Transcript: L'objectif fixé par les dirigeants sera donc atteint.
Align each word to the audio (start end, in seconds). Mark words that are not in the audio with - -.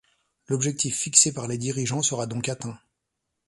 L'objectif 0.47 0.97
fixé 0.97 1.31
par 1.31 1.47
les 1.47 1.59
dirigeants 1.59 2.01
sera 2.01 2.25
donc 2.25 2.49
atteint. 2.49 2.79